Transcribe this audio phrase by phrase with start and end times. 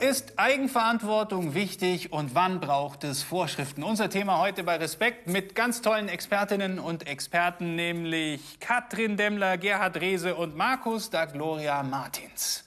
[0.00, 3.82] ist Eigenverantwortung wichtig und wann braucht es Vorschriften?
[3.82, 10.00] Unser Thema heute bei Respekt mit ganz tollen Expertinnen und Experten, nämlich Katrin Demmler, Gerhard
[10.00, 12.64] Rehse und Markus da Gloria Martins.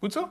[0.00, 0.28] Gut so?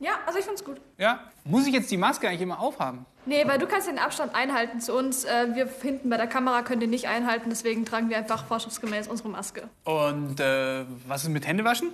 [0.00, 0.80] Ja, also ich find's gut.
[0.98, 1.20] Ja?
[1.44, 3.06] Muss ich jetzt die Maske eigentlich immer aufhaben?
[3.24, 5.24] Nee, weil du kannst den Abstand einhalten zu uns.
[5.24, 9.08] Äh, wir hinten bei der Kamera können den nicht einhalten, deswegen tragen wir einfach vorschriftsgemäß
[9.08, 9.68] unsere Maske.
[9.84, 11.92] Und äh, was ist mit Händewaschen?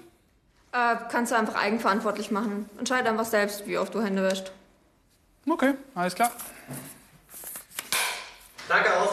[0.72, 2.68] Äh, kannst du einfach eigenverantwortlich machen.
[2.78, 4.52] Entscheide einfach selbst, wie oft du Hände wäschst.
[5.46, 6.30] Okay, alles klar.
[8.68, 9.10] Danke aus.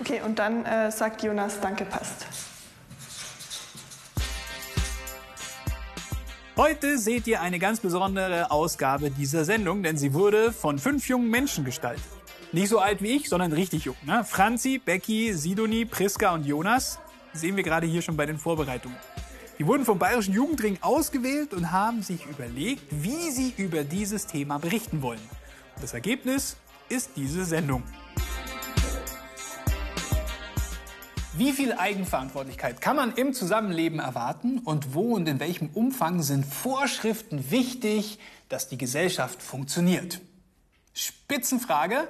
[0.00, 2.26] Okay, und dann äh, sagt Jonas, danke, passt.
[6.56, 11.30] Heute seht ihr eine ganz besondere Ausgabe dieser Sendung, denn sie wurde von fünf jungen
[11.30, 12.04] Menschen gestaltet.
[12.52, 13.96] Nicht so alt wie ich, sondern richtig jung.
[14.02, 14.22] Ne?
[14.22, 17.00] Franzi, Becky, Sidoni, Priska und Jonas
[17.34, 18.96] sehen wir gerade hier schon bei den Vorbereitungen.
[19.58, 24.58] Die wurden vom Bayerischen Jugendring ausgewählt und haben sich überlegt, wie sie über dieses Thema
[24.58, 25.20] berichten wollen.
[25.76, 26.56] Und das Ergebnis
[26.88, 27.82] ist diese Sendung.
[31.36, 36.46] Wie viel Eigenverantwortlichkeit kann man im Zusammenleben erwarten und wo und in welchem Umfang sind
[36.46, 40.20] Vorschriften wichtig, dass die Gesellschaft funktioniert?
[40.92, 42.06] Spitzenfrage.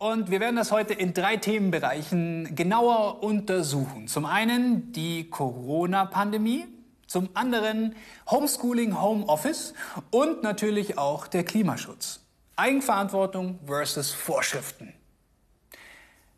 [0.00, 4.08] Und wir werden das heute in drei Themenbereichen genauer untersuchen.
[4.08, 6.64] Zum einen die Corona-Pandemie,
[7.06, 7.94] zum anderen
[8.30, 9.74] Homeschooling, Homeoffice
[10.10, 12.20] und natürlich auch der Klimaschutz.
[12.56, 14.94] Eigenverantwortung versus Vorschriften.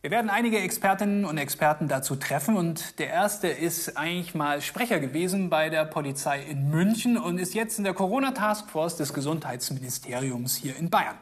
[0.00, 4.98] Wir werden einige Expertinnen und Experten dazu treffen und der erste ist eigentlich mal Sprecher
[4.98, 10.56] gewesen bei der Polizei in München und ist jetzt in der Corona Taskforce des Gesundheitsministeriums
[10.56, 11.16] hier in Bayern.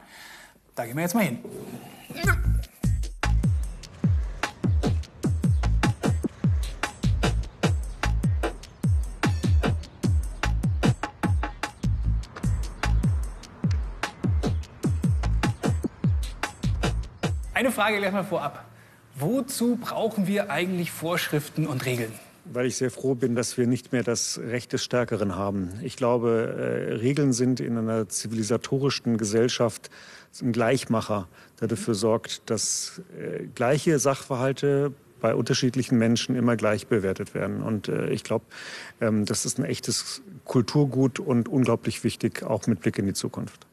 [0.75, 1.39] Da gehen wir jetzt mal hin.
[17.53, 18.65] Eine Frage gleich mal vorab.
[19.17, 22.13] Wozu brauchen wir eigentlich Vorschriften und Regeln?
[22.45, 25.71] Weil ich sehr froh bin, dass wir nicht mehr das Recht des Stärkeren haben.
[25.83, 29.91] Ich glaube, äh, Regeln sind in einer zivilisatorischen Gesellschaft
[30.43, 31.29] ein Gleichmacher,
[31.61, 37.63] der dafür sorgt, dass äh, gleiche Sachverhalte bei unterschiedlichen Menschen immer gleich bewertet werden.
[37.63, 38.45] Und äh, ich glaube,
[39.01, 43.67] ähm, das ist ein echtes Kulturgut und unglaublich wichtig, auch mit Blick in die Zukunft.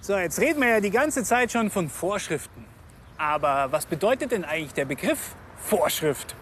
[0.00, 2.64] So, jetzt reden wir ja die ganze Zeit schon von Vorschriften.
[3.18, 6.34] Aber was bedeutet denn eigentlich der Begriff Vorschrift?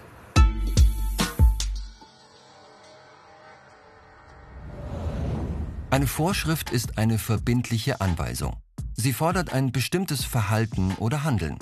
[5.91, 8.57] Eine Vorschrift ist eine verbindliche Anweisung.
[8.95, 11.59] Sie fordert ein bestimmtes Verhalten oder Handeln.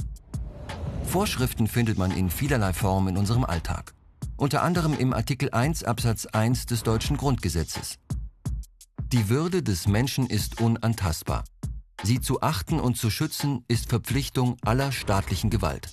[1.05, 3.95] Vorschriften findet man in vielerlei Form in unserem Alltag.
[4.37, 7.99] Unter anderem im Artikel 1 Absatz 1 des deutschen Grundgesetzes.
[9.13, 11.45] Die Würde des Menschen ist unantastbar.
[12.03, 15.89] Sie zu achten und zu schützen ist Verpflichtung aller staatlichen Gewalt.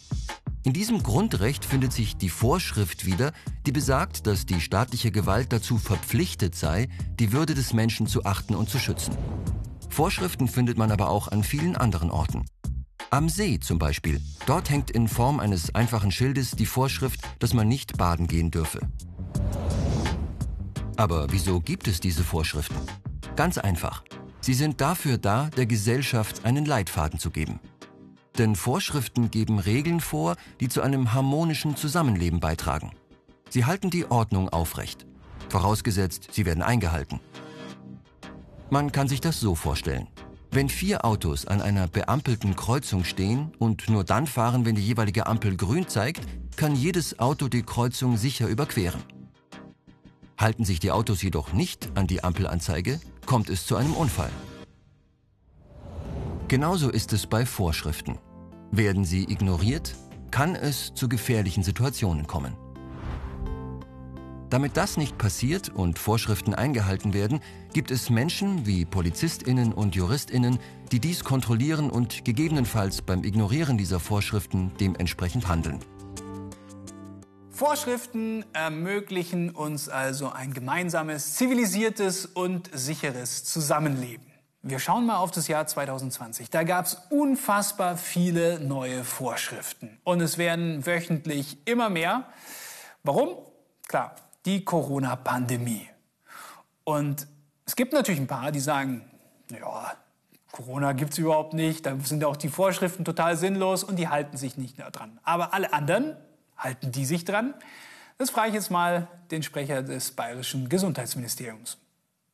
[0.63, 3.31] In diesem Grundrecht findet sich die Vorschrift wieder,
[3.65, 6.87] die besagt, dass die staatliche Gewalt dazu verpflichtet sei,
[7.19, 9.17] die Würde des Menschen zu achten und zu schützen.
[9.89, 12.45] Vorschriften findet man aber auch an vielen anderen Orten.
[13.09, 14.21] Am See zum Beispiel.
[14.45, 18.81] Dort hängt in Form eines einfachen Schildes die Vorschrift, dass man nicht baden gehen dürfe.
[20.95, 22.77] Aber wieso gibt es diese Vorschriften?
[23.35, 24.03] Ganz einfach.
[24.41, 27.59] Sie sind dafür da, der Gesellschaft einen Leitfaden zu geben.
[28.37, 32.91] Denn Vorschriften geben Regeln vor, die zu einem harmonischen Zusammenleben beitragen.
[33.49, 35.05] Sie halten die Ordnung aufrecht.
[35.49, 37.19] Vorausgesetzt, sie werden eingehalten.
[38.69, 40.07] Man kann sich das so vorstellen.
[40.49, 45.27] Wenn vier Autos an einer beampelten Kreuzung stehen und nur dann fahren, wenn die jeweilige
[45.27, 46.21] Ampel grün zeigt,
[46.55, 49.01] kann jedes Auto die Kreuzung sicher überqueren.
[50.37, 54.31] Halten sich die Autos jedoch nicht an die Ampelanzeige, kommt es zu einem Unfall.
[56.51, 58.19] Genauso ist es bei Vorschriften.
[58.71, 59.95] Werden sie ignoriert,
[60.31, 62.57] kann es zu gefährlichen Situationen kommen.
[64.49, 67.39] Damit das nicht passiert und Vorschriften eingehalten werden,
[67.71, 70.59] gibt es Menschen wie Polizistinnen und Juristinnen,
[70.91, 75.79] die dies kontrollieren und gegebenenfalls beim Ignorieren dieser Vorschriften dementsprechend handeln.
[77.49, 84.30] Vorschriften ermöglichen uns also ein gemeinsames, zivilisiertes und sicheres Zusammenleben.
[84.63, 86.51] Wir schauen mal auf das Jahr 2020.
[86.51, 89.99] Da gab es unfassbar viele neue Vorschriften.
[90.03, 92.25] Und es werden wöchentlich immer mehr.
[93.03, 93.37] Warum?
[93.87, 94.15] Klar,
[94.45, 95.89] die Corona-Pandemie.
[96.83, 97.27] Und
[97.65, 99.09] es gibt natürlich ein paar, die sagen,
[99.49, 99.93] ja,
[100.51, 104.37] Corona gibt es überhaupt nicht, da sind auch die Vorschriften total sinnlos und die halten
[104.37, 105.19] sich nicht dran.
[105.23, 106.15] Aber alle anderen,
[106.55, 107.55] halten die sich dran?
[108.19, 111.80] Das frage ich jetzt mal den Sprecher des bayerischen Gesundheitsministeriums.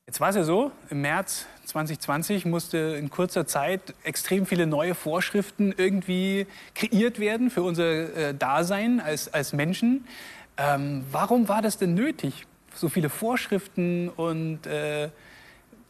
[0.07, 4.95] Jetzt war es ja so, im März 2020 musste in kurzer Zeit extrem viele neue
[4.95, 10.07] Vorschriften irgendwie kreiert werden für unser äh, Dasein als, als Menschen.
[10.55, 15.09] Ähm, warum war das denn nötig, so viele Vorschriften und äh,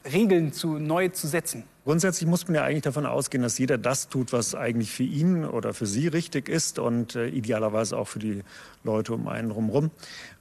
[0.04, 1.66] Regeln zu, neu zu setzen?
[1.88, 5.46] Grundsätzlich muss man ja eigentlich davon ausgehen, dass jeder das tut, was eigentlich für ihn
[5.46, 8.44] oder für sie richtig ist und äh, idealerweise auch für die
[8.84, 9.92] Leute um einen drumherum.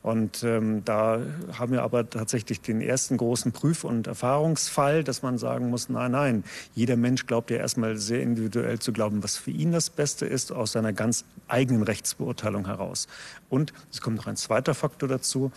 [0.03, 1.21] Und ähm, da
[1.57, 6.11] haben wir aber tatsächlich den ersten großen Prüf- und Erfahrungsfall, dass man sagen muss, nein,
[6.11, 6.45] nein,
[6.75, 10.51] jeder Mensch glaubt ja erstmal sehr individuell zu glauben, was für ihn das Beste ist,
[10.51, 13.07] aus seiner ganz eigenen Rechtsbeurteilung heraus.
[13.51, 15.53] Und es kommt noch ein zweiter Faktor dazu.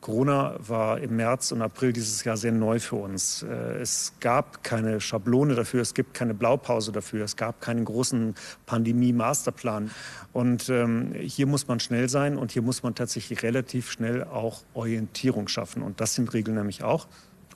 [0.00, 3.42] Corona war im März und April dieses Jahr sehr neu für uns.
[3.42, 8.34] Äh, es gab keine Schablone dafür, es gibt keine Blaupause dafür, es gab keinen großen
[8.66, 9.90] Pandemie-Masterplan.
[10.32, 14.62] Und ähm, hier muss man schnell sein und hier muss man tatsächlich relativ schnell auch
[14.72, 15.82] Orientierung schaffen.
[15.82, 17.08] Und das sind Regeln nämlich auch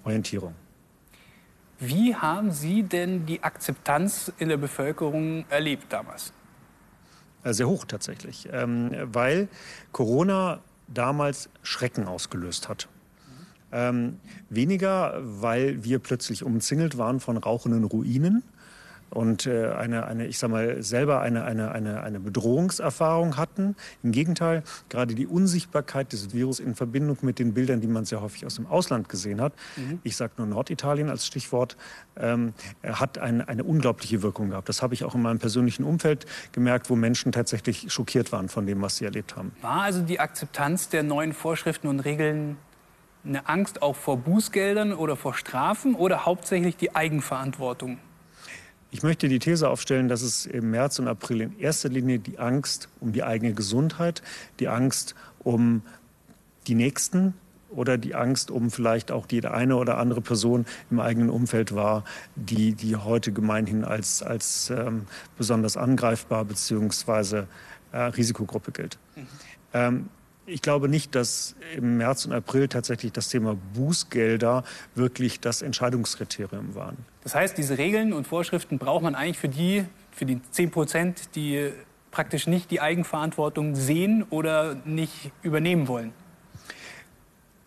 [0.04, 0.54] Orientierung.
[1.78, 6.32] Wie haben Sie denn die Akzeptanz in der Bevölkerung erlebt damals?
[7.44, 9.48] Äh, sehr hoch tatsächlich, ähm, weil
[9.90, 10.60] Corona
[10.94, 12.88] damals Schrecken ausgelöst hat.
[13.72, 14.18] Ähm,
[14.50, 18.42] weniger, weil wir plötzlich umzingelt waren von rauchenden Ruinen
[19.12, 23.76] und äh, eine, eine, ich sag mal, selber eine, eine, eine, eine Bedrohungserfahrung hatten.
[24.02, 28.22] Im Gegenteil, gerade die Unsichtbarkeit des Virus in Verbindung mit den Bildern, die man sehr
[28.22, 30.00] häufig aus dem Ausland gesehen hat, mhm.
[30.02, 31.76] ich sage nur Norditalien als Stichwort,
[32.16, 34.68] ähm, hat ein, eine unglaubliche Wirkung gehabt.
[34.68, 38.66] Das habe ich auch in meinem persönlichen Umfeld gemerkt, wo Menschen tatsächlich schockiert waren von
[38.66, 39.52] dem, was sie erlebt haben.
[39.60, 42.56] War also die Akzeptanz der neuen Vorschriften und Regeln
[43.24, 47.98] eine Angst auch vor Bußgeldern oder vor Strafen oder hauptsächlich die Eigenverantwortung?
[48.94, 52.38] Ich möchte die These aufstellen, dass es im März und April in erster Linie die
[52.38, 54.22] Angst um die eigene Gesundheit,
[54.60, 55.80] die Angst um
[56.66, 57.32] die Nächsten
[57.70, 62.04] oder die Angst um vielleicht auch die eine oder andere Person im eigenen Umfeld war,
[62.36, 65.06] die, die heute gemeinhin als, als ähm,
[65.38, 67.44] besonders angreifbar bzw.
[67.92, 68.98] Äh, Risikogruppe gilt.
[69.16, 69.26] Mhm.
[69.72, 70.08] Ähm,
[70.46, 76.74] ich glaube nicht, dass im März und April tatsächlich das Thema Bußgelder wirklich das Entscheidungskriterium
[76.74, 76.96] waren.
[77.22, 81.36] Das heißt, diese Regeln und Vorschriften braucht man eigentlich für die, für die 10 Prozent,
[81.36, 81.72] die
[82.10, 86.12] praktisch nicht die Eigenverantwortung sehen oder nicht übernehmen wollen.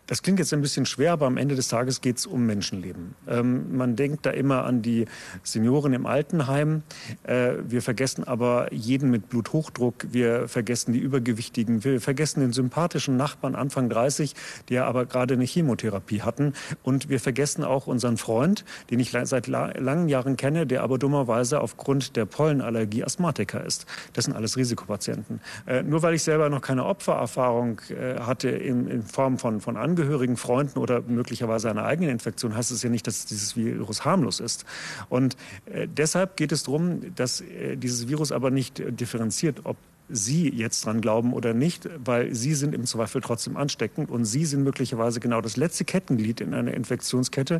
[0.07, 3.15] Das klingt jetzt ein bisschen schwer, aber am Ende des Tages geht es um Menschenleben.
[3.27, 5.05] Ähm, man denkt da immer an die
[5.43, 6.83] Senioren im Altenheim.
[7.23, 10.05] Äh, wir vergessen aber jeden mit Bluthochdruck.
[10.11, 11.83] Wir vergessen die Übergewichtigen.
[11.83, 14.35] Wir vergessen den sympathischen Nachbarn Anfang 30,
[14.69, 16.53] der aber gerade eine Chemotherapie hatten.
[16.83, 21.61] Und wir vergessen auch unseren Freund, den ich seit langen Jahren kenne, der aber dummerweise
[21.61, 23.87] aufgrund der Pollenallergie Asthmatiker ist.
[24.13, 25.41] Das sind alles Risikopatienten.
[25.65, 29.77] Äh, nur weil ich selber noch keine Opfererfahrung äh, hatte in, in Form von, von
[29.77, 34.03] Angehörigen, Angehörigen, Freunden oder möglicherweise einer eigenen Infektion, heißt es ja nicht, dass dieses Virus
[34.03, 34.65] harmlos ist.
[35.07, 39.77] Und äh, deshalb geht es darum, dass äh, dieses Virus aber nicht äh, differenziert, ob
[40.07, 44.45] Sie jetzt dran glauben oder nicht, weil Sie sind im Zweifel trotzdem ansteckend und Sie
[44.45, 47.59] sind möglicherweise genau das letzte Kettenglied in einer Infektionskette,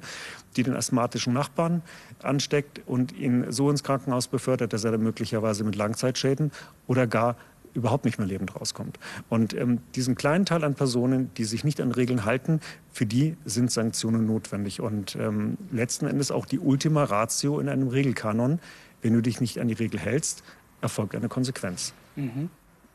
[0.56, 1.82] die den asthmatischen Nachbarn
[2.22, 6.52] ansteckt und ihn so ins Krankenhaus befördert, dass er dann möglicherweise mit Langzeitschäden
[6.86, 7.36] oder gar
[7.76, 8.98] überhaupt nicht mehr lebend rauskommt.
[9.30, 13.38] Und ähm, diesen kleinen Teil an Personen, die sich nicht an Regeln halten, für die
[13.46, 14.82] sind Sanktionen notwendig.
[14.82, 18.60] Und ähm, letzten Endes auch die Ultima Ratio in einem Regelkanon.
[19.02, 20.44] Wenn du dich nicht an die Regel hältst,
[20.82, 21.94] erfolgt eine Konsequenz.
[22.16, 22.50] Mhm.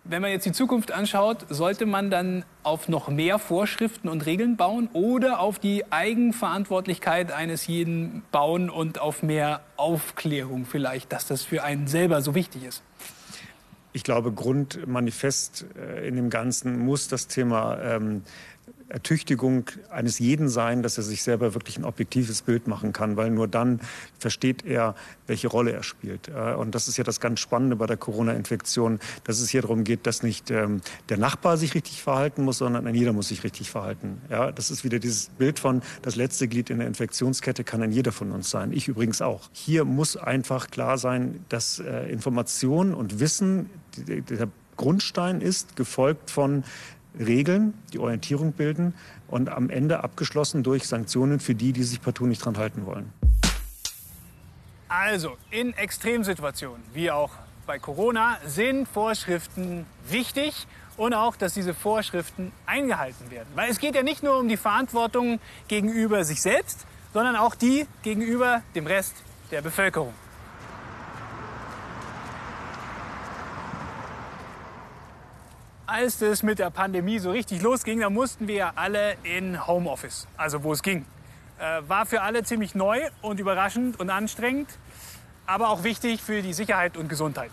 [0.05, 4.57] Wenn man jetzt die Zukunft anschaut, sollte man dann auf noch mehr Vorschriften und Regeln
[4.57, 11.43] bauen oder auf die Eigenverantwortlichkeit eines jeden bauen und auf mehr Aufklärung vielleicht, dass das
[11.43, 12.83] für einen selber so wichtig ist?
[13.93, 18.23] Ich glaube, Grundmanifest äh, in dem Ganzen muss das Thema ähm,
[18.91, 23.31] Ertüchtigung eines jeden sein, dass er sich selber wirklich ein objektives Bild machen kann, weil
[23.31, 23.81] nur dann
[24.19, 24.95] versteht er,
[25.27, 26.29] welche Rolle er spielt.
[26.29, 29.85] Äh, und das ist ja das ganz Spannende bei der Corona-Infektion, dass es hier darum
[29.85, 33.71] geht, dass nicht ähm, der Nachbar sich richtig verhalten muss, sondern jeder muss sich richtig
[33.71, 34.21] verhalten.
[34.29, 37.93] Ja, das ist wieder dieses Bild von, das letzte Glied in der Infektionskette kann ein
[37.93, 38.73] jeder von uns sein.
[38.73, 39.49] Ich übrigens auch.
[39.53, 46.65] Hier muss einfach klar sein, dass äh, Information und Wissen der Grundstein ist, gefolgt von
[47.19, 48.95] Regeln, die Orientierung bilden
[49.29, 53.13] und am Ende abgeschlossen durch Sanktionen für die, die sich partout nicht dran halten wollen.
[54.89, 57.31] Also, in Extremsituationen, wie auch
[57.67, 63.49] bei Corona, sind Vorschriften wichtig und auch, dass diese Vorschriften eingehalten werden.
[63.55, 67.87] Weil es geht ja nicht nur um die Verantwortung gegenüber sich selbst, sondern auch die
[68.03, 69.15] gegenüber dem Rest
[69.51, 70.13] der Bevölkerung.
[75.91, 80.63] Als es mit der Pandemie so richtig losging, da mussten wir alle in Homeoffice, also
[80.63, 81.05] wo es ging.
[81.59, 84.69] Äh, war für alle ziemlich neu und überraschend und anstrengend,
[85.47, 87.51] aber auch wichtig für die Sicherheit und Gesundheit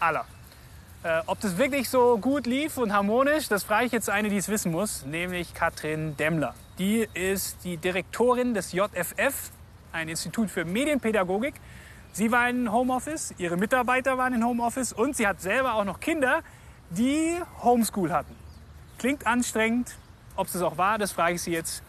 [0.00, 0.24] aller.
[1.02, 4.38] Äh, ob das wirklich so gut lief und harmonisch, das frage ich jetzt eine, die
[4.38, 6.54] es wissen muss, nämlich Katrin Demmler.
[6.78, 9.50] Die ist die Direktorin des JFF,
[9.92, 11.54] ein Institut für Medienpädagogik.
[12.12, 16.00] Sie war in Homeoffice, ihre Mitarbeiter waren in Homeoffice und sie hat selber auch noch
[16.00, 16.42] Kinder,
[16.90, 18.34] die Homeschool hatten.
[18.98, 19.96] Klingt anstrengend.
[20.36, 21.82] Ob es auch war, das frage ich Sie jetzt.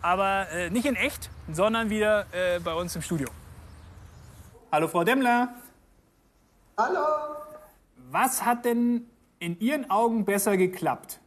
[0.00, 3.28] Aber äh, nicht in echt, sondern wieder äh, bei uns im Studio.
[4.70, 5.54] Hallo, Frau Demmler.
[6.76, 7.00] Hallo.
[8.10, 9.06] Was hat denn
[9.38, 11.20] in Ihren Augen besser geklappt?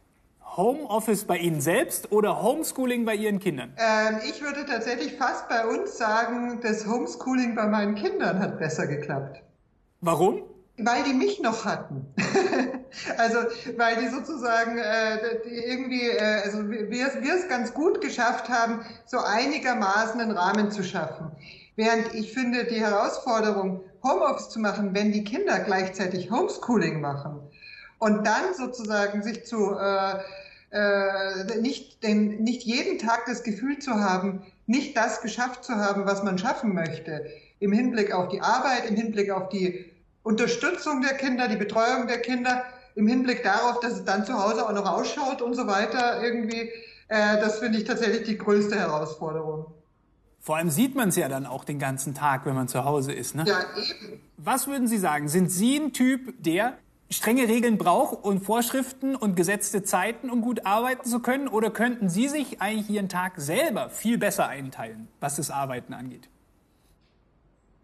[0.56, 3.72] Homeoffice bei Ihnen selbst oder Homeschooling bei Ihren Kindern?
[3.76, 8.86] Ähm, ich würde tatsächlich fast bei uns sagen, das Homeschooling bei meinen Kindern hat besser
[8.86, 9.42] geklappt.
[10.00, 10.42] Warum?
[10.84, 12.06] Weil die mich noch hatten.
[13.16, 13.38] also
[13.76, 19.18] weil die sozusagen äh, die irgendwie, äh, also wir, es ganz gut geschafft haben, so
[19.18, 21.30] einigermaßen einen Rahmen zu schaffen.
[21.76, 27.40] Während ich finde, die Herausforderung, Homeoffice zu machen, wenn die Kinder gleichzeitig Homeschooling machen
[27.98, 30.18] und dann sozusagen sich zu äh,
[30.72, 36.06] äh, nicht, den, nicht jeden Tag das Gefühl zu haben, nicht das geschafft zu haben,
[36.06, 37.26] was man schaffen möchte,
[37.60, 39.91] im Hinblick auf die Arbeit, im Hinblick auf die
[40.22, 42.64] Unterstützung der Kinder, die Betreuung der Kinder,
[42.94, 46.70] im Hinblick darauf, dass es dann zu Hause auch noch ausschaut und so weiter irgendwie,
[47.08, 49.66] äh, das finde ich tatsächlich die größte Herausforderung.
[50.40, 53.12] Vor allem sieht man es ja dann auch den ganzen Tag, wenn man zu Hause
[53.12, 53.34] ist.
[53.34, 53.44] Ne?
[53.46, 54.20] Ja, eben.
[54.36, 55.28] Was würden Sie sagen?
[55.28, 56.78] Sind Sie ein Typ, der
[57.10, 61.46] strenge Regeln braucht und Vorschriften und gesetzte Zeiten, um gut arbeiten zu können?
[61.46, 66.28] Oder könnten Sie sich eigentlich Ihren Tag selber viel besser einteilen, was das Arbeiten angeht?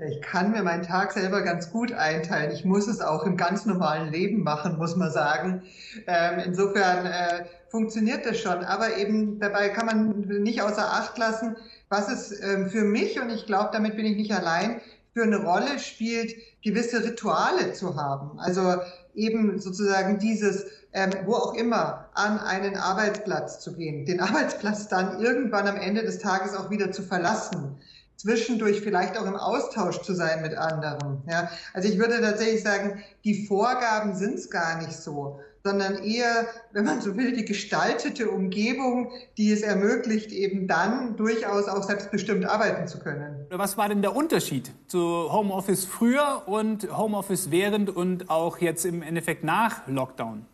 [0.00, 2.52] Ich kann mir meinen Tag selber ganz gut einteilen.
[2.52, 5.62] Ich muss es auch im ganz normalen Leben machen, muss man sagen.
[6.06, 8.62] Ähm, insofern äh, funktioniert das schon.
[8.64, 11.56] Aber eben dabei kann man nicht außer Acht lassen,
[11.88, 14.80] was es ähm, für mich, und ich glaube, damit bin ich nicht allein,
[15.14, 18.38] für eine Rolle spielt, gewisse Rituale zu haben.
[18.38, 18.76] Also
[19.16, 25.20] eben sozusagen dieses, ähm, wo auch immer, an einen Arbeitsplatz zu gehen, den Arbeitsplatz dann
[25.20, 27.80] irgendwann am Ende des Tages auch wieder zu verlassen
[28.18, 31.22] zwischendurch vielleicht auch im Austausch zu sein mit anderen.
[31.30, 36.46] Ja, also ich würde tatsächlich sagen, die Vorgaben sind es gar nicht so, sondern eher,
[36.72, 42.44] wenn man so will, die gestaltete Umgebung, die es ermöglicht, eben dann durchaus auch selbstbestimmt
[42.44, 43.46] arbeiten zu können.
[43.50, 49.02] Was war denn der Unterschied zu Homeoffice früher und Homeoffice während und auch jetzt im
[49.02, 50.44] Endeffekt nach Lockdown?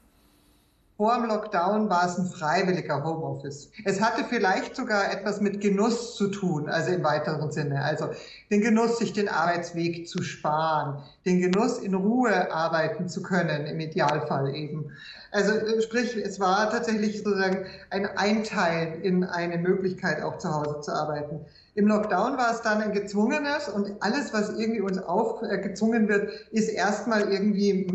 [0.96, 3.68] Vor dem Lockdown war es ein freiwilliger Homeoffice.
[3.84, 7.82] Es hatte vielleicht sogar etwas mit Genuss zu tun, also im weiteren Sinne.
[7.82, 8.10] Also
[8.48, 13.80] den Genuss, sich den Arbeitsweg zu sparen, den Genuss, in Ruhe arbeiten zu können, im
[13.80, 14.92] Idealfall eben.
[15.32, 20.92] Also sprich, es war tatsächlich sozusagen ein Einteilen in eine Möglichkeit, auch zu Hause zu
[20.92, 21.44] arbeiten.
[21.76, 26.68] Im Lockdown war es dann ein gezwungenes und alles, was irgendwie uns aufgezwungen wird, ist
[26.68, 27.88] erstmal irgendwie,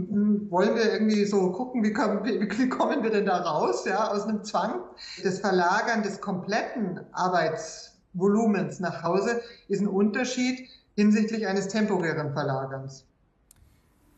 [0.50, 4.10] wollen wir irgendwie so gucken, wie kommen, wie, wie kommen wir denn da raus, ja,
[4.12, 4.82] aus einem Zwang.
[5.24, 13.09] Das Verlagern des kompletten Arbeitsvolumens nach Hause ist ein Unterschied hinsichtlich eines temporären Verlagerns.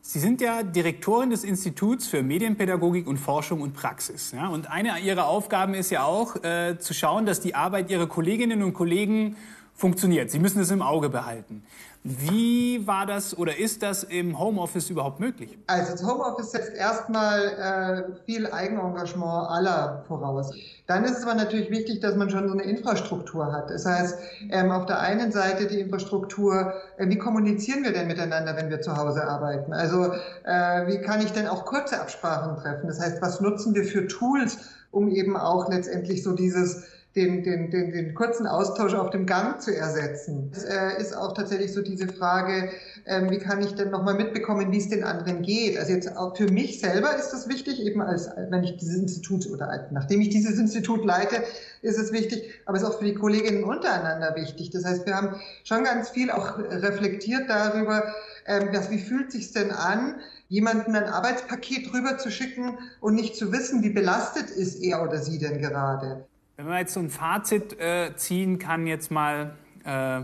[0.04, 4.32] Sie sind ja Direktorin des Instituts für Medienpädagogik und Forschung und Praxis.
[4.32, 4.48] Ja?
[4.48, 8.64] Und eine Ihrer Aufgaben ist ja auch, äh, zu schauen, dass die Arbeit Ihrer Kolleginnen
[8.64, 9.36] und Kollegen
[9.74, 10.30] funktioniert.
[10.30, 11.62] Sie müssen es im Auge behalten.
[12.04, 15.56] Wie war das oder ist das im Homeoffice überhaupt möglich?
[15.68, 20.52] Also das Homeoffice setzt erstmal äh, viel Eigenengagement aller voraus.
[20.88, 23.70] Dann ist es aber natürlich wichtig, dass man schon so eine Infrastruktur hat.
[23.70, 24.18] Das heißt,
[24.50, 28.80] ähm, auf der einen Seite die Infrastruktur, äh, wie kommunizieren wir denn miteinander, wenn wir
[28.80, 29.72] zu Hause arbeiten?
[29.72, 30.12] Also
[30.42, 32.88] äh, wie kann ich denn auch kurze Absprachen treffen?
[32.88, 34.58] Das heißt, was nutzen wir für Tools,
[34.90, 36.82] um eben auch letztendlich so dieses
[37.14, 40.50] den, den, den, den kurzen Austausch auf dem Gang zu ersetzen.
[40.54, 42.70] Es äh, ist auch tatsächlich so diese Frage,
[43.04, 45.78] ähm, wie kann ich denn nochmal mitbekommen, wie es den anderen geht.
[45.78, 49.46] Also jetzt auch für mich selber ist das wichtig, eben als, wenn ich dieses Institut
[49.50, 51.42] oder nachdem ich dieses Institut leite,
[51.82, 54.70] ist es wichtig, aber es ist auch für die Kolleginnen untereinander wichtig.
[54.70, 58.14] Das heißt, wir haben schon ganz viel auch reflektiert darüber,
[58.46, 60.16] ähm, was, wie fühlt sich's denn an,
[60.48, 65.18] jemanden ein Arbeitspaket rüber zu schicken und nicht zu wissen, wie belastet ist er oder
[65.18, 66.26] sie denn gerade.
[66.56, 70.20] Wenn man jetzt so ein Fazit äh, ziehen kann, jetzt mal, äh,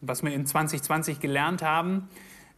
[0.00, 2.08] was wir in 2020 gelernt haben,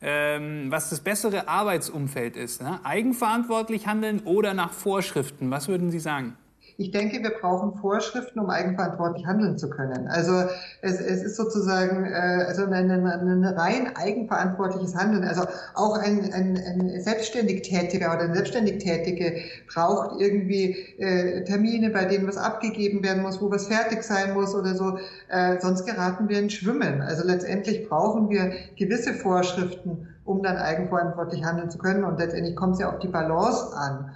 [0.01, 2.63] ähm, was das bessere Arbeitsumfeld ist.
[2.63, 2.81] Ne?
[2.85, 5.51] Eigenverantwortlich handeln oder nach Vorschriften?
[5.51, 6.37] Was würden Sie sagen?
[6.81, 10.07] Ich denke, wir brauchen Vorschriften, um eigenverantwortlich handeln zu können.
[10.07, 10.45] Also
[10.81, 15.25] es, es ist sozusagen äh, also ein, ein rein eigenverantwortliches Handeln.
[15.25, 15.43] Also
[15.75, 22.05] auch ein, ein, ein selbstständig Tätiger oder eine selbstständig Tätige braucht irgendwie äh, Termine, bei
[22.05, 25.01] denen was abgegeben werden muss, wo was fertig sein muss oder so.
[25.31, 27.03] Äh, sonst geraten wir in Schwimmen.
[27.03, 32.05] Also letztendlich brauchen wir gewisse Vorschriften, um dann eigenverantwortlich handeln zu können.
[32.05, 34.13] Und letztendlich kommt es ja auf die Balance an.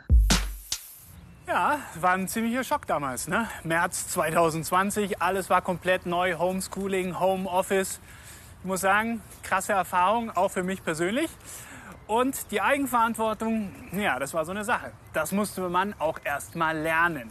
[1.47, 3.27] Ja, war ein ziemlicher Schock damals.
[3.27, 3.49] Ne?
[3.65, 8.01] März 2020, alles war komplett neu, Homeschooling, Homeoffice.
[8.61, 11.29] Ich muss sagen, krasse Erfahrung, auch für mich persönlich.
[12.07, 14.93] Und die Eigenverantwortung, ja, das war so eine Sache.
[15.13, 17.31] Das musste man auch erst mal lernen.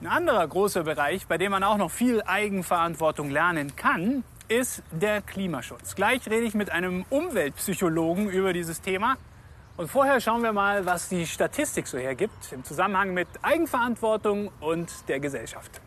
[0.00, 5.20] Ein anderer großer Bereich, bei dem man auch noch viel Eigenverantwortung lernen kann, ist der
[5.20, 5.94] Klimaschutz.
[5.96, 9.16] Gleich rede ich mit einem Umweltpsychologen über dieses Thema.
[9.80, 14.90] Und vorher schauen wir mal, was die Statistik so hergibt im Zusammenhang mit Eigenverantwortung und
[15.08, 15.80] der Gesellschaft.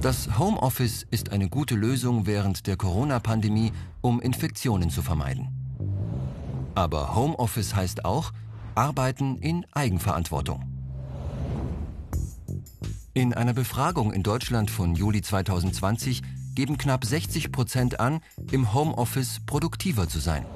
[0.00, 5.48] Das Homeoffice ist eine gute Lösung während der Corona-Pandemie, um Infektionen zu vermeiden.
[6.76, 8.30] Aber Homeoffice heißt auch
[8.76, 10.69] Arbeiten in Eigenverantwortung.
[13.12, 16.22] In einer Befragung in Deutschland von Juli 2020
[16.54, 18.20] geben knapp 60 Prozent an,
[18.52, 20.46] im Homeoffice produktiver zu sein.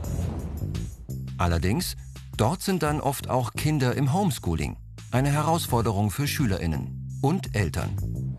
[1.36, 1.96] Allerdings,
[2.36, 4.76] dort sind dann oft auch Kinder im Homeschooling,
[5.10, 8.38] eine Herausforderung für Schülerinnen und Eltern.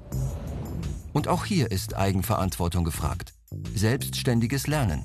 [1.12, 3.34] Und auch hier ist Eigenverantwortung gefragt.
[3.74, 5.03] Selbstständiges Lernen.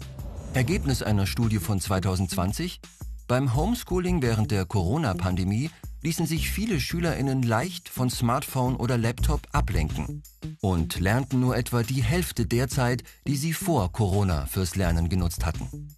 [0.55, 2.81] Ergebnis einer Studie von 2020?
[3.27, 5.71] Beim Homeschooling während der Corona-Pandemie
[6.03, 10.23] ließen sich viele Schülerinnen leicht von Smartphone oder Laptop ablenken
[10.61, 15.45] und lernten nur etwa die Hälfte der Zeit, die sie vor Corona fürs Lernen genutzt
[15.45, 15.89] hatten.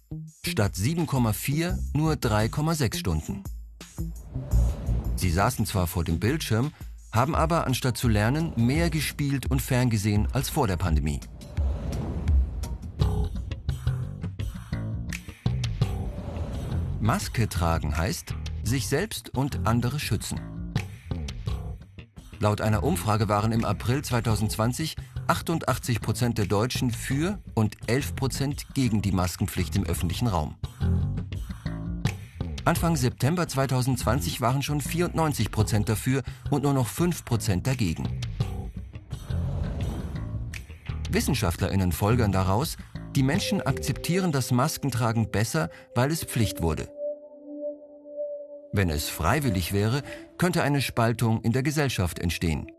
[0.45, 3.43] Statt 7,4 nur 3,6 Stunden.
[5.15, 6.73] Sie saßen zwar vor dem Bildschirm,
[7.11, 11.19] haben aber anstatt zu lernen mehr gespielt und ferngesehen als vor der Pandemie.
[16.99, 20.39] Maske tragen heißt, sich selbst und andere schützen.
[22.39, 24.95] Laut einer Umfrage waren im April 2020
[25.27, 30.55] 88 Prozent der Deutschen für und 11 Prozent gegen die Maskenpflicht im öffentlichen Raum.
[32.65, 38.19] Anfang September 2020 waren schon 94 Prozent dafür und nur noch 5 Prozent dagegen.
[41.09, 42.77] WissenschaftlerInnen folgern daraus,
[43.15, 46.89] die Menschen akzeptieren das Maskentragen besser, weil es Pflicht wurde.
[48.75, 50.01] Wenn es freiwillig wäre,
[50.39, 52.71] könnte eine Spaltung in der Gesellschaft entstehen.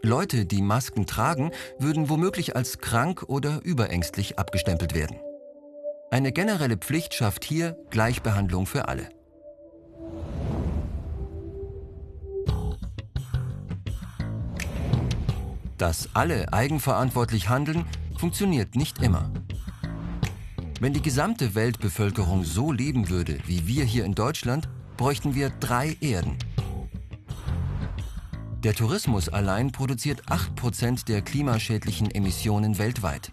[0.00, 5.16] Leute, die Masken tragen, würden womöglich als krank oder überängstlich abgestempelt werden.
[6.12, 9.08] Eine generelle Pflicht schafft hier Gleichbehandlung für alle.
[15.76, 17.84] Dass alle eigenverantwortlich handeln,
[18.16, 19.32] funktioniert nicht immer.
[20.78, 25.96] Wenn die gesamte Weltbevölkerung so leben würde wie wir hier in Deutschland, bräuchten wir drei
[26.00, 26.36] Erden.
[28.62, 33.30] Der Tourismus allein produziert 8% der klimaschädlichen Emissionen weltweit.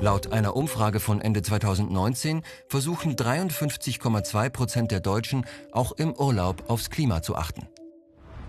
[0.00, 7.22] Laut einer Umfrage von Ende 2019 versuchen 53,2% der Deutschen auch im Urlaub aufs Klima
[7.22, 7.68] zu achten.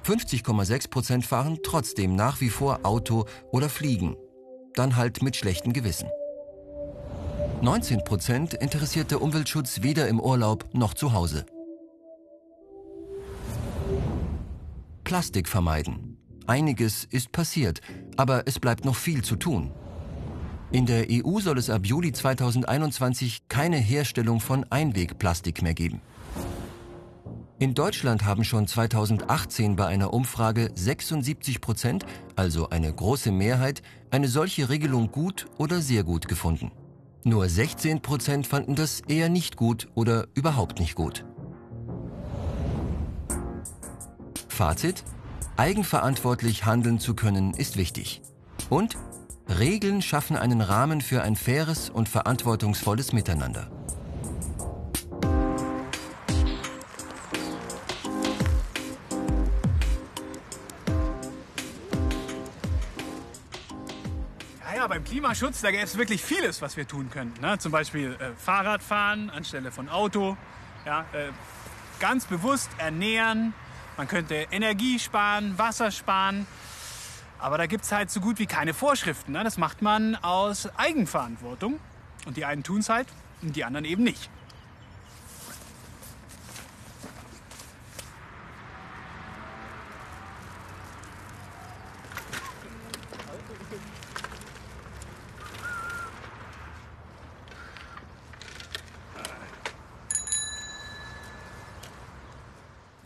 [0.05, 4.15] 50,6% fahren trotzdem nach wie vor Auto oder fliegen.
[4.73, 6.09] Dann halt mit schlechtem Gewissen.
[7.63, 11.45] 19 Prozent interessiert der Umweltschutz weder im Urlaub noch zu Hause.
[15.05, 16.17] Plastik vermeiden.
[16.45, 17.79] Einiges ist passiert,
[18.17, 19.71] aber es bleibt noch viel zu tun.
[20.73, 26.01] In der EU soll es ab Juli 2021 keine Herstellung von Einwegplastik mehr geben.
[27.59, 34.27] In Deutschland haben schon 2018 bei einer Umfrage 76 Prozent, also eine große Mehrheit, eine
[34.27, 36.73] solche Regelung gut oder sehr gut gefunden.
[37.25, 41.23] Nur 16 Prozent fanden das eher nicht gut oder überhaupt nicht gut.
[44.49, 45.05] Fazit?
[45.55, 48.21] Eigenverantwortlich handeln zu können ist wichtig.
[48.69, 48.97] Und
[49.47, 53.71] Regeln schaffen einen Rahmen für ein faires und verantwortungsvolles Miteinander.
[65.13, 67.39] Klimaschutz, da gäbe es wirklich vieles, was wir tun könnten.
[67.39, 67.59] Ne?
[67.59, 70.35] Zum Beispiel äh, Fahrradfahren anstelle von Auto.
[70.87, 71.29] Ja, äh,
[71.99, 73.53] ganz bewusst ernähren.
[73.95, 76.47] Man könnte Energie sparen, Wasser sparen.
[77.37, 79.33] Aber da gibt es halt so gut wie keine Vorschriften.
[79.33, 79.43] Ne?
[79.43, 81.79] Das macht man aus Eigenverantwortung.
[82.25, 83.07] Und die einen tun es halt
[83.43, 84.31] und die anderen eben nicht.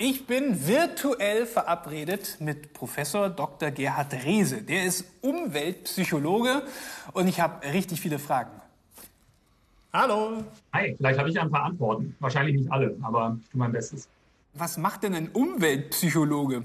[0.09, 3.71] Ich bin virtuell verabredet mit Professor Dr.
[3.71, 4.61] Gerhard Rehse.
[4.61, 6.63] Der ist Umweltpsychologe
[7.11, 8.51] und ich habe richtig viele Fragen.
[9.91, 10.45] Hallo.
[10.71, 12.15] Hi, vielleicht habe ich ein paar Antworten.
[12.21, 14.07] Wahrscheinlich nicht alle, aber ich tue mein Bestes.
[14.53, 16.63] Was macht denn ein Umweltpsychologe?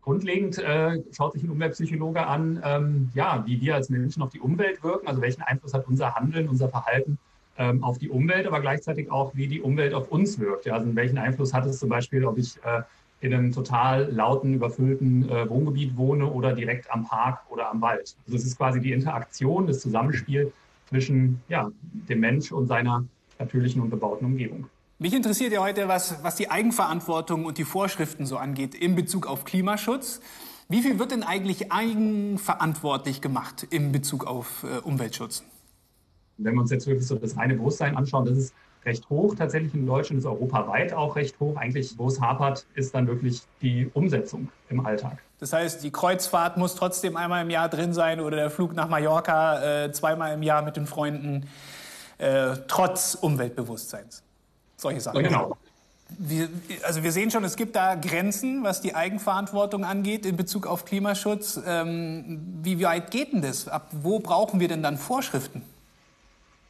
[0.00, 4.40] Grundlegend äh, schaut sich ein Umweltpsychologe an, ähm, ja, wie wir als Menschen auf die
[4.40, 7.18] Umwelt wirken, also welchen Einfluss hat unser Handeln, unser Verhalten
[7.58, 10.66] ähm, auf die Umwelt, aber gleichzeitig auch, wie die Umwelt auf uns wirkt.
[10.66, 12.82] Ja, also welchen Einfluss hat es zum Beispiel, ob ich äh,
[13.20, 18.14] in einem total lauten, überfüllten äh, Wohngebiet wohne oder direkt am Park oder am Wald.
[18.26, 20.52] Also es ist quasi die Interaktion, das Zusammenspiel
[20.88, 23.04] zwischen ja, dem Mensch und seiner
[23.38, 24.68] natürlichen und bebauten Umgebung.
[25.00, 29.26] Mich interessiert ja heute, was, was die Eigenverantwortung und die Vorschriften so angeht in Bezug
[29.26, 30.20] auf Klimaschutz.
[30.68, 35.44] Wie viel wird denn eigentlich eigenverantwortlich gemacht in Bezug auf äh, Umweltschutz?
[36.38, 39.74] Wenn wir uns jetzt wirklich so das reine Bewusstsein anschauen, das ist recht hoch tatsächlich
[39.74, 41.56] in Deutschland, ist europaweit auch recht hoch.
[41.56, 45.18] Eigentlich, wo es hapert, ist dann wirklich die Umsetzung im Alltag.
[45.40, 48.88] Das heißt, die Kreuzfahrt muss trotzdem einmal im Jahr drin sein oder der Flug nach
[48.88, 51.48] Mallorca äh, zweimal im Jahr mit den Freunden,
[52.18, 54.22] äh, trotz Umweltbewusstseins.
[54.76, 55.20] Solche Sachen.
[55.20, 55.56] Ja, genau.
[56.18, 56.48] Wir,
[56.84, 60.86] also wir sehen schon, es gibt da Grenzen, was die Eigenverantwortung angeht in Bezug auf
[60.86, 61.60] Klimaschutz.
[61.66, 63.68] Ähm, wie weit geht denn das?
[63.68, 65.62] Ab wo brauchen wir denn dann Vorschriften?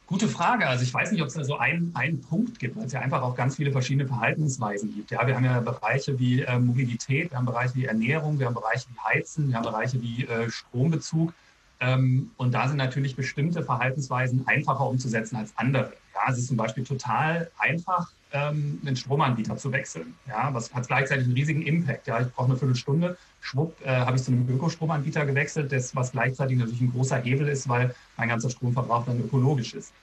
[0.09, 0.65] Gute Frage.
[0.65, 2.99] Also ich weiß nicht, ob es da so einen, einen Punkt gibt, weil es ja
[2.99, 5.11] einfach auch ganz viele verschiedene Verhaltensweisen gibt.
[5.11, 8.55] Ja, wir haben ja Bereiche wie äh, Mobilität, wir haben Bereiche wie Ernährung, wir haben
[8.55, 11.31] Bereiche wie Heizen, wir haben Bereiche wie äh, Strombezug.
[11.79, 15.93] Ähm, und da sind natürlich bestimmte Verhaltensweisen einfacher umzusetzen als andere.
[16.15, 20.15] Ja, es ist zum Beispiel total einfach, ähm, einen Stromanbieter zu wechseln.
[20.27, 22.07] Ja, was hat gleichzeitig einen riesigen Impact.
[22.07, 23.17] Ja, ich brauche eine Viertelstunde.
[23.41, 27.47] Schwupp, äh, habe ich zu einem Ökostromanbieter gewechselt, das was gleichzeitig natürlich ein großer Hebel
[27.47, 29.93] ist, weil mein ganzer Stromverbrauch dann ökologisch ist.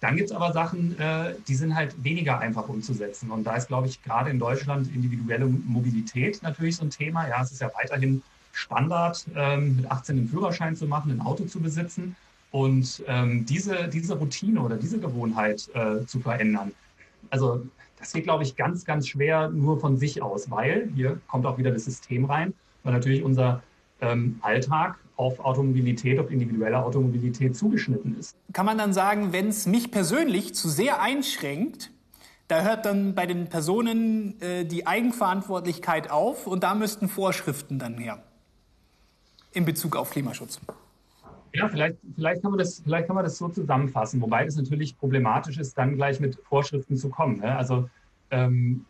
[0.00, 3.30] Dann gibt es aber Sachen, äh, die sind halt weniger einfach umzusetzen.
[3.30, 7.28] Und da ist, glaube ich, gerade in Deutschland individuelle Mobilität natürlich so ein Thema.
[7.28, 11.44] Ja, es ist ja weiterhin Standard, ähm, mit 18 einen Führerschein zu machen, ein Auto
[11.44, 12.16] zu besitzen.
[12.50, 16.72] Und ähm, diese, diese Routine oder diese Gewohnheit äh, zu verändern,
[17.30, 17.66] also
[18.04, 21.56] das geht, glaube ich, ganz, ganz schwer nur von sich aus, weil hier kommt auch
[21.56, 23.62] wieder das System rein, weil natürlich unser
[24.02, 28.36] ähm, Alltag auf Automobilität, auf individuelle Automobilität zugeschnitten ist.
[28.52, 31.92] Kann man dann sagen, wenn es mich persönlich zu sehr einschränkt,
[32.48, 37.96] da hört dann bei den Personen äh, die Eigenverantwortlichkeit auf und da müssten Vorschriften dann
[37.96, 38.22] her
[39.52, 40.60] in Bezug auf Klimaschutz.
[41.54, 44.98] Ja, vielleicht, vielleicht, kann man das, vielleicht kann man das so zusammenfassen, wobei es natürlich
[44.98, 47.38] problematisch ist, dann gleich mit Vorschriften zu kommen.
[47.38, 47.56] Ne?
[47.56, 47.88] Also
[48.30, 48.84] ähm,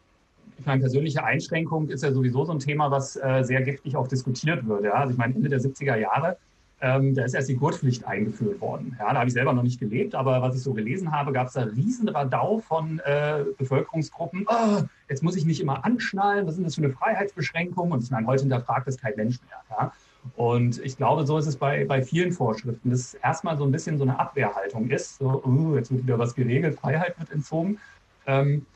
[0.58, 4.08] ich meine, persönliche Einschränkung ist ja sowieso so ein Thema, was äh, sehr giftig auch
[4.08, 4.84] diskutiert wird.
[4.84, 4.94] Ja?
[4.94, 6.38] Also ich meine, Ende der 70er Jahre,
[6.80, 8.96] ähm, da ist erst die Gurtpflicht eingeführt worden.
[8.98, 11.46] Ja, da habe ich selber noch nicht gelebt, aber was ich so gelesen habe, gab
[11.46, 14.46] es da riesen Radau von äh, Bevölkerungsgruppen.
[14.48, 17.92] Oh, jetzt muss ich mich immer anschnallen, was ist das für eine Freiheitsbeschränkung?
[17.92, 19.62] Und ich meine, heute hinterfragt das kein Mensch mehr.
[19.70, 19.92] Ja?
[20.36, 23.98] Und ich glaube, so ist es bei, bei vielen Vorschriften, dass erstmal so ein bisschen
[23.98, 25.18] so eine Abwehrhaltung ist.
[25.18, 27.78] So, uh, jetzt wird wieder was geregelt, Freiheit wird entzogen.
[28.26, 28.66] Ähm,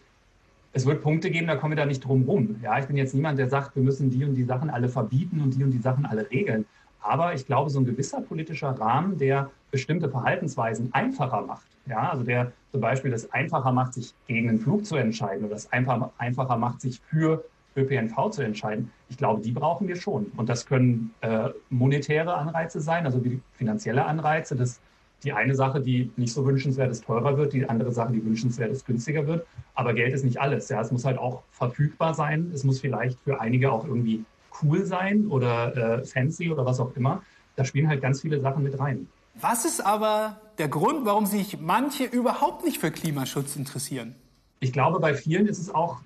[0.72, 2.56] es wird Punkte geben, da kommen wir da nicht drum rum.
[2.62, 5.40] Ja, ich bin jetzt niemand, der sagt, wir müssen die und die Sachen alle verbieten
[5.40, 6.66] und die und die Sachen alle regeln.
[7.00, 12.22] Aber ich glaube, so ein gewisser politischer Rahmen, der bestimmte Verhaltensweisen einfacher macht, ja, also
[12.22, 16.10] der zum Beispiel das einfacher macht, sich gegen einen Flug zu entscheiden oder das einfach,
[16.18, 17.44] einfacher macht, sich für
[17.76, 20.26] ÖPNV zu entscheiden, ich glaube, die brauchen wir schon.
[20.36, 24.56] Und das können äh, monetäre Anreize sein, also wie finanzielle Anreize.
[24.56, 24.80] Das
[25.24, 28.70] die eine Sache, die nicht so wünschenswert ist, teurer wird, die andere Sache, die wünschenswert
[28.70, 29.46] ist, günstiger wird.
[29.74, 30.68] Aber Geld ist nicht alles.
[30.68, 32.50] Ja, es muss halt auch verfügbar sein.
[32.54, 34.24] Es muss vielleicht für einige auch irgendwie
[34.62, 37.22] cool sein oder äh, fancy oder was auch immer.
[37.56, 39.08] Da spielen halt ganz viele Sachen mit rein.
[39.40, 44.14] Was ist aber der Grund, warum sich manche überhaupt nicht für Klimaschutz interessieren?
[44.60, 46.00] Ich glaube, bei vielen ist es auch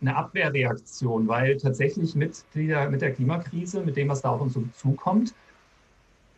[0.00, 4.56] eine Abwehrreaktion, weil tatsächlich mit der, mit der Klimakrise, mit dem, was da auf uns
[4.76, 5.34] zukommt,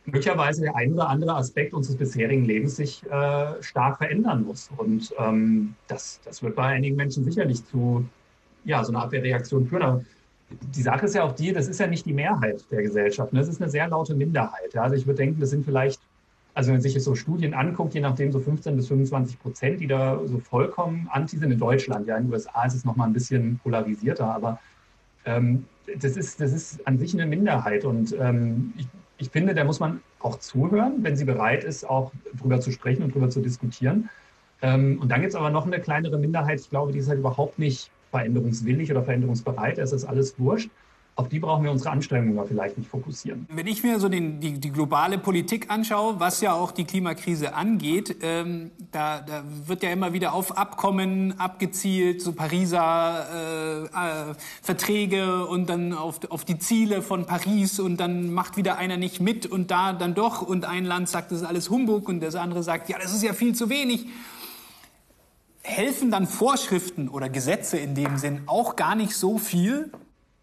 [0.06, 4.70] möglicherweise der ein oder andere Aspekt unseres bisherigen Lebens sich äh, stark verändern muss.
[4.76, 8.04] Und ähm, das, das wird bei einigen Menschen sicherlich zu
[8.64, 9.82] ja, so einer Abwehrreaktion führen.
[9.82, 10.04] Aber
[10.50, 13.32] die Sache ist ja auch die, das ist ja nicht die Mehrheit der Gesellschaft.
[13.32, 13.40] Ne?
[13.40, 14.76] Das ist eine sehr laute Minderheit.
[14.76, 16.00] Also ich würde denken, das sind vielleicht,
[16.54, 19.80] also wenn man sich jetzt so Studien anguckt, je nachdem so 15 bis 25 Prozent,
[19.80, 22.06] die da so vollkommen anti sind in Deutschland.
[22.06, 24.58] Ja, in den USA ist es nochmal ein bisschen polarisierter, aber
[25.24, 25.64] ähm,
[25.98, 27.84] das, ist, das ist an sich eine Minderheit.
[27.84, 28.86] Und ähm, ich,
[29.18, 33.02] ich finde, da muss man auch zuhören, wenn sie bereit ist, auch drüber zu sprechen
[33.02, 34.08] und drüber zu diskutieren.
[34.62, 37.20] Ähm, und dann gibt es aber noch eine kleinere Minderheit, ich glaube, die ist halt
[37.20, 39.78] überhaupt nicht veränderungswillig oder veränderungsbereit.
[39.78, 40.70] Es ist alles wurscht
[41.16, 43.46] auf die brauchen wir unsere Anstrengungen aber vielleicht nicht fokussieren.
[43.50, 47.54] Wenn ich mir so den, die, die, globale Politik anschaue, was ja auch die Klimakrise
[47.54, 54.34] angeht, ähm, da, da, wird ja immer wieder auf Abkommen abgezielt, so Pariser äh, äh,
[54.62, 59.20] Verträge und dann auf, auf die Ziele von Paris und dann macht wieder einer nicht
[59.20, 62.34] mit und da dann doch und ein Land sagt, das ist alles Humbug und das
[62.34, 64.06] andere sagt, ja, das ist ja viel zu wenig.
[65.62, 69.92] Helfen dann Vorschriften oder Gesetze in dem Sinn auch gar nicht so viel?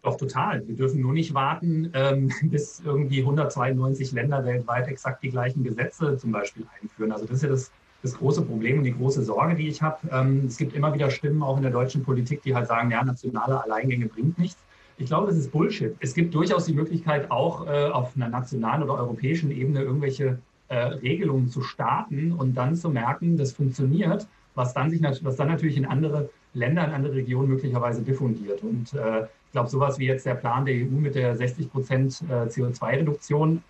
[0.08, 0.66] Doch, total.
[0.66, 6.16] Wir dürfen nur nicht warten, ähm, bis irgendwie 192 Länder weltweit exakt die gleichen Gesetze
[6.16, 7.12] zum Beispiel einführen.
[7.12, 7.70] Also das ist ja das,
[8.02, 9.98] das große Problem und die große Sorge, die ich habe.
[10.10, 13.04] Ähm, es gibt immer wieder Stimmen auch in der deutschen Politik, die halt sagen, ja,
[13.04, 14.64] nationale Alleingänge bringt nichts.
[14.96, 15.94] Ich glaube, das ist Bullshit.
[16.00, 20.76] Es gibt durchaus die Möglichkeit, auch äh, auf einer nationalen oder europäischen Ebene irgendwelche äh,
[20.76, 25.76] Regelungen zu starten und dann zu merken, das funktioniert, was dann, sich, was dann natürlich
[25.76, 28.62] in andere Länder, in andere Regionen möglicherweise diffundiert.
[28.62, 32.22] Und äh, ich glaube, sowas wie jetzt der Plan der EU mit der 60 Prozent
[32.28, 33.62] äh, CO2-Reduktion,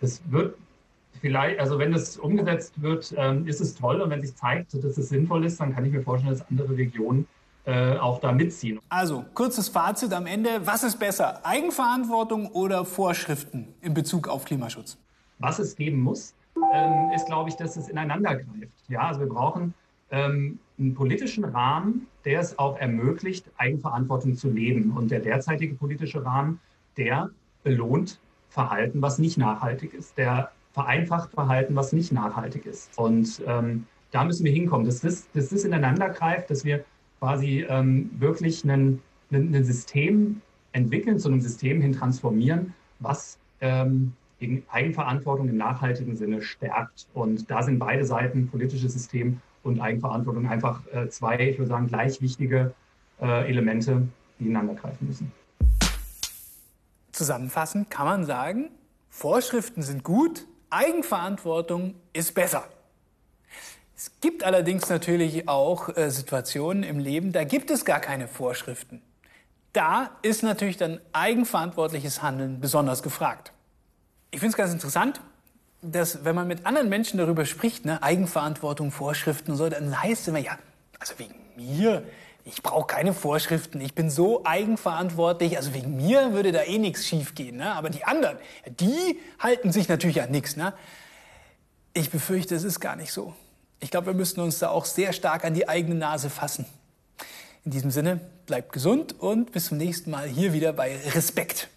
[0.00, 0.56] das wird
[1.20, 4.00] vielleicht, also wenn das umgesetzt wird, ähm, ist es toll.
[4.00, 6.76] Und wenn sich zeigt, dass es sinnvoll ist, dann kann ich mir vorstellen, dass andere
[6.76, 7.26] Regionen
[7.64, 8.78] äh, auch da mitziehen.
[8.90, 10.60] Also, kurzes Fazit am Ende.
[10.64, 14.98] Was ist besser, Eigenverantwortung oder Vorschriften in Bezug auf Klimaschutz?
[15.38, 16.34] Was es geben muss,
[16.74, 18.72] ähm, ist, glaube ich, dass es ineinander greift.
[18.88, 19.72] Ja, also wir brauchen
[20.10, 24.92] ähm, einen politischen Rahmen, der es auch ermöglicht, Eigenverantwortung zu leben.
[24.92, 26.60] Und der derzeitige politische Rahmen,
[26.96, 27.30] der
[27.62, 30.16] belohnt Verhalten, was nicht nachhaltig ist.
[30.16, 32.96] Der vereinfacht Verhalten, was nicht nachhaltig ist.
[32.98, 36.84] Und ähm, da müssen wir hinkommen, dass das, dass das ineinander greift, dass wir
[37.18, 40.40] quasi ähm, wirklich ein System
[40.72, 44.12] entwickeln, zu einem System hin transformieren, was ähm,
[44.68, 47.06] Eigenverantwortung im nachhaltigen Sinne stärkt.
[47.14, 51.88] Und da sind beide Seiten, politisches System und Eigenverantwortung einfach äh, zwei, ich würde sagen,
[51.88, 52.74] gleich wichtige
[53.20, 54.06] äh, Elemente,
[54.38, 55.32] die ineinander greifen müssen.
[57.12, 58.70] Zusammenfassend kann man sagen,
[59.08, 62.64] Vorschriften sind gut, Eigenverantwortung ist besser.
[63.96, 69.00] Es gibt allerdings natürlich auch äh, Situationen im Leben, da gibt es gar keine Vorschriften.
[69.72, 73.52] Da ist natürlich dann eigenverantwortliches Handeln besonders gefragt.
[74.30, 75.20] Ich finde es ganz interessant,
[75.90, 80.22] dass wenn man mit anderen Menschen darüber spricht, ne, Eigenverantwortung, Vorschriften und so, dann heißt
[80.22, 80.58] es immer, ja,
[80.98, 82.02] also wegen mir,
[82.44, 87.06] ich brauche keine Vorschriften, ich bin so eigenverantwortlich, also wegen mir würde da eh nichts
[87.06, 87.56] schiefgehen.
[87.56, 87.72] Ne?
[87.72, 88.36] Aber die anderen,
[88.78, 90.56] die halten sich natürlich an nichts.
[90.56, 90.74] Ne?
[91.94, 93.34] Ich befürchte, es ist gar nicht so.
[93.80, 96.66] Ich glaube, wir müssten uns da auch sehr stark an die eigene Nase fassen.
[97.64, 101.68] In diesem Sinne, bleibt gesund und bis zum nächsten Mal hier wieder bei Respekt.